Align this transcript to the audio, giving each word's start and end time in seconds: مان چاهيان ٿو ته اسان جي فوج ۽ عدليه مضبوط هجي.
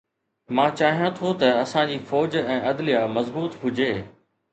مان 0.55 0.69
چاهيان 0.79 1.11
ٿو 1.19 1.27
ته 1.43 1.47
اسان 1.63 1.85
جي 1.91 1.97
فوج 2.13 2.31
۽ 2.53 2.57
عدليه 2.71 3.01
مضبوط 3.19 3.51
هجي. 3.67 3.91